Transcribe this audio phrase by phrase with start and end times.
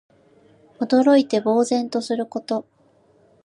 [0.79, 2.65] 驚いて呆然とすること。